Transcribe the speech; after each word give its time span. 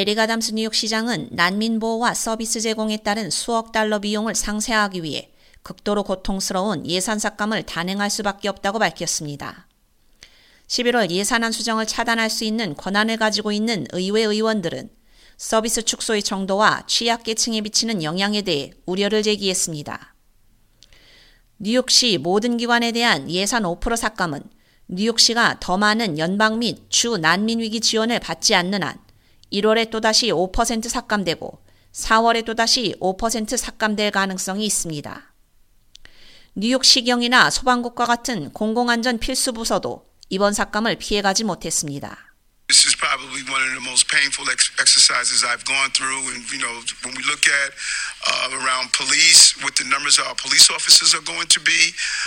에릭 0.00 0.16
아담스 0.16 0.52
뉴욕 0.52 0.76
시장은 0.76 1.30
난민 1.32 1.80
보호와 1.80 2.14
서비스 2.14 2.60
제공에 2.60 2.98
따른 2.98 3.30
수억 3.30 3.72
달러 3.72 3.98
비용을 3.98 4.36
상쇄하기 4.36 5.02
위해 5.02 5.32
극도로 5.64 6.04
고통스러운 6.04 6.86
예산 6.86 7.18
삭감을 7.18 7.64
단행할 7.64 8.08
수밖에 8.08 8.48
없다고 8.48 8.78
밝혔습니다. 8.78 9.66
11월 10.68 11.10
예산안 11.10 11.50
수정을 11.50 11.84
차단할 11.88 12.30
수 12.30 12.44
있는 12.44 12.76
권한을 12.76 13.16
가지고 13.16 13.50
있는 13.50 13.88
의회 13.90 14.22
의원들은 14.22 14.88
서비스 15.36 15.82
축소의 15.82 16.22
정도와 16.22 16.84
취약계층에 16.86 17.60
미치는 17.62 18.04
영향에 18.04 18.42
대해 18.42 18.70
우려를 18.86 19.24
제기했습니다. 19.24 20.14
뉴욕시 21.58 22.18
모든 22.18 22.56
기관에 22.56 22.92
대한 22.92 23.28
예산 23.28 23.64
5% 23.64 23.96
삭감은 23.96 24.44
뉴욕시가 24.86 25.58
더 25.58 25.76
많은 25.76 26.20
연방 26.20 26.60
및 26.60 26.88
주 26.88 27.16
난민 27.16 27.58
위기 27.58 27.80
지원을 27.80 28.20
받지 28.20 28.54
않는 28.54 28.84
한 28.84 29.07
1월에 29.52 29.90
또다시 29.90 30.30
5% 30.30 30.88
삭감되고 30.88 31.62
4월에 31.92 32.44
또다시 32.44 32.94
5% 33.00 33.56
삭감될 33.56 34.10
가능성이 34.10 34.66
있습니다. 34.66 35.32
뉴욕 36.54 36.84
시경이나 36.84 37.50
소방국과 37.50 38.04
같은 38.04 38.52
공공안전 38.52 39.18
필수 39.18 39.52
부서도 39.52 40.06
이번 40.28 40.52
삭감을 40.52 40.96
피해가지 40.96 41.44
못했습니다. 41.44 42.28
This 42.68 42.84
is 42.84 42.94
probably 42.94 43.40
one 43.48 43.64
of 43.64 43.72
the 43.72 43.80
most 43.80 44.12
painful 44.12 44.44
ex- 44.52 44.68
exercises 44.76 45.40
I've 45.40 45.64
gone 45.64 45.88
through. 45.96 46.20
And, 46.36 46.44
you 46.52 46.60
know, 46.60 46.84
when 47.00 47.16
we 47.16 47.24
look 47.24 47.48
at 47.48 47.70
uh, 48.28 48.60
around 48.60 48.92
police, 48.92 49.56
what 49.64 49.72
the 49.80 49.88
numbers 49.88 50.20
of 50.20 50.28
our 50.28 50.36
police 50.36 50.68
officers 50.68 51.16
are 51.16 51.24
going 51.24 51.48
to 51.48 51.60
be, 51.64 51.80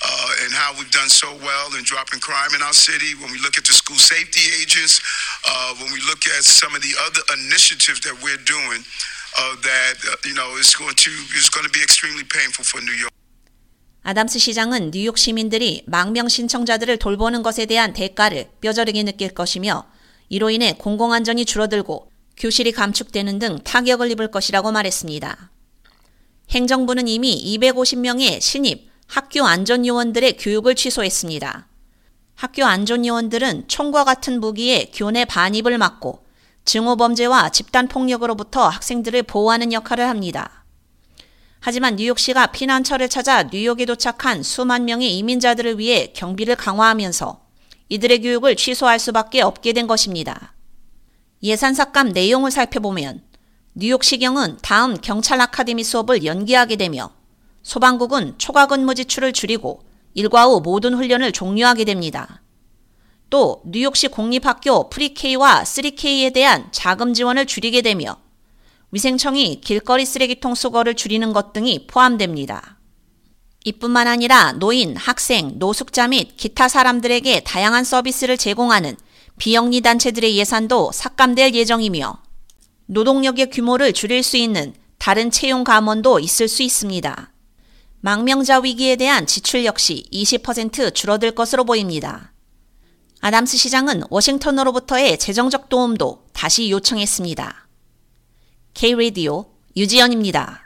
uh, 0.00 0.40
and 0.40 0.56
how 0.56 0.72
we've 0.72 0.88
done 0.88 1.12
so 1.12 1.28
well 1.44 1.76
in 1.76 1.84
dropping 1.84 2.24
crime 2.24 2.56
in 2.56 2.64
our 2.64 2.72
city, 2.72 3.12
when 3.20 3.28
we 3.28 3.44
look 3.44 3.60
at 3.60 3.68
the 3.68 3.76
school 3.76 4.00
safety 4.00 4.48
agents, 4.56 5.04
uh, 5.44 5.74
when 5.78 5.90
we 5.92 6.00
look 6.06 6.22
at 6.26 6.44
some 6.44 6.74
of 6.74 6.82
the 6.82 6.94
other 7.06 7.22
initiatives 7.38 8.00
that 8.06 8.14
we're 8.22 8.42
doing, 8.44 8.80
uh, 9.38 9.54
that, 9.62 9.96
uh, 10.06 10.16
you 10.24 10.34
know, 10.34 10.56
is 10.58 10.74
going 10.74 10.94
to, 10.94 11.10
is 11.36 11.48
going 11.50 11.66
to 11.66 11.72
be 11.72 11.82
extremely 11.82 12.24
painful 12.24 12.64
for 12.64 12.80
New 12.82 12.94
York. 12.94 13.12
아담스 14.04 14.40
시장은 14.40 14.90
뉴욕 14.90 15.16
시민들이 15.16 15.84
망명 15.86 16.28
신청자들을 16.28 16.96
돌보는 16.98 17.42
것에 17.42 17.66
대한 17.66 17.92
대가를 17.92 18.50
뼈저리게 18.60 19.04
느낄 19.04 19.32
것이며 19.32 19.86
이로 20.28 20.50
인해 20.50 20.74
공공안전이 20.76 21.44
줄어들고 21.44 22.10
교실이 22.36 22.72
감축되는 22.72 23.38
등 23.38 23.62
타격을 23.62 24.10
입을 24.10 24.32
것이라고 24.32 24.72
말했습니다. 24.72 25.50
행정부는 26.50 27.06
이미 27.06 27.58
250명의 27.58 28.40
신입 28.40 28.90
학교 29.06 29.46
안전요원들의 29.46 30.36
교육을 30.38 30.74
취소했습니다. 30.74 31.68
학교 32.42 32.64
안전요원들은 32.64 33.68
총과 33.68 34.02
같은 34.02 34.40
무기에 34.40 34.90
교내 34.92 35.24
반입을 35.24 35.78
막고 35.78 36.24
증오범죄와 36.64 37.50
집단폭력으로부터 37.50 38.66
학생들을 38.66 39.22
보호하는 39.22 39.72
역할을 39.72 40.08
합니다. 40.08 40.64
하지만 41.60 41.94
뉴욕시가 41.94 42.48
피난처를 42.48 43.08
찾아 43.08 43.44
뉴욕에 43.44 43.84
도착한 43.84 44.42
수만 44.42 44.86
명의 44.86 45.16
이민자들을 45.18 45.78
위해 45.78 46.12
경비를 46.16 46.56
강화하면서 46.56 47.40
이들의 47.90 48.22
교육을 48.22 48.56
취소할 48.56 48.98
수밖에 48.98 49.40
없게 49.40 49.72
된 49.72 49.86
것입니다. 49.86 50.52
예산 51.44 51.74
삭감 51.74 52.08
내용을 52.08 52.50
살펴보면 52.50 53.22
뉴욕시경은 53.74 54.58
다음 54.62 55.00
경찰 55.00 55.40
아카데미 55.40 55.84
수업을 55.84 56.24
연기하게 56.24 56.74
되며 56.74 57.12
소방국은 57.62 58.34
초과 58.38 58.66
근무 58.66 58.96
지출을 58.96 59.32
줄이고 59.32 59.91
일과 60.14 60.44
후 60.44 60.60
모든 60.60 60.94
훈련을 60.94 61.32
종료하게 61.32 61.84
됩니다. 61.84 62.42
또 63.30 63.62
뉴욕시 63.66 64.08
공립학교 64.08 64.90
Pre-K와 64.90 65.62
3K에 65.62 66.34
대한 66.34 66.68
자금 66.70 67.14
지원을 67.14 67.46
줄이게 67.46 67.80
되며 67.80 68.16
위생청이 68.90 69.62
길거리 69.62 70.04
쓰레기통 70.04 70.54
수거를 70.54 70.94
줄이는 70.94 71.32
것 71.32 71.54
등이 71.54 71.86
포함됩니다. 71.86 72.78
이뿐만 73.64 74.06
아니라 74.06 74.52
노인, 74.52 74.96
학생, 74.96 75.52
노숙자 75.58 76.08
및 76.08 76.36
기타 76.36 76.68
사람들에게 76.68 77.40
다양한 77.40 77.84
서비스를 77.84 78.36
제공하는 78.36 78.96
비영리 79.38 79.80
단체들의 79.80 80.36
예산도 80.36 80.92
삭감될 80.92 81.54
예정이며 81.54 82.18
노동력의 82.86 83.50
규모를 83.50 83.92
줄일 83.94 84.22
수 84.22 84.36
있는 84.36 84.74
다른 84.98 85.30
채용 85.30 85.64
감원도 85.64 86.18
있을 86.20 86.48
수 86.48 86.62
있습니다. 86.62 87.31
망명자 88.04 88.58
위기에 88.58 88.96
대한 88.96 89.26
지출 89.26 89.64
역시 89.64 90.04
20% 90.12 90.92
줄어들 90.92 91.30
것으로 91.30 91.64
보입니다. 91.64 92.32
아담스 93.20 93.56
시장은 93.56 94.02
워싱턴으로부터의 94.10 95.18
재정적 95.20 95.68
도움도 95.68 96.24
다시 96.32 96.68
요청했습니다. 96.68 97.68
K-Radio 98.74 99.44
유지연입니다. 99.76 100.61